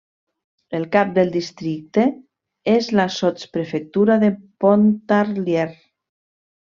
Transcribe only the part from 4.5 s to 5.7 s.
Pontarlier.